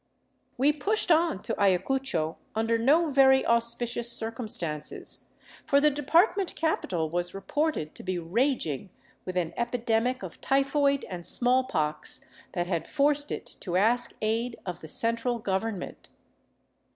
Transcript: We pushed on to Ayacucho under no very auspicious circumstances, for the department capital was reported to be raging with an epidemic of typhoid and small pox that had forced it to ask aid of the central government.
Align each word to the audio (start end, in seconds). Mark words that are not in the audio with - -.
We 0.57 0.73
pushed 0.73 1.11
on 1.11 1.43
to 1.43 1.53
Ayacucho 1.61 2.37
under 2.55 2.79
no 2.79 3.11
very 3.11 3.45
auspicious 3.45 4.11
circumstances, 4.11 5.29
for 5.63 5.79
the 5.79 5.91
department 5.91 6.55
capital 6.55 7.07
was 7.11 7.35
reported 7.35 7.93
to 7.93 8.01
be 8.01 8.17
raging 8.17 8.89
with 9.25 9.37
an 9.37 9.53
epidemic 9.55 10.23
of 10.23 10.41
typhoid 10.41 11.03
and 11.07 11.23
small 11.23 11.65
pox 11.65 12.25
that 12.53 12.65
had 12.65 12.87
forced 12.87 13.31
it 13.31 13.45
to 13.59 13.77
ask 13.77 14.13
aid 14.23 14.59
of 14.65 14.81
the 14.81 14.87
central 14.87 15.37
government. 15.37 16.09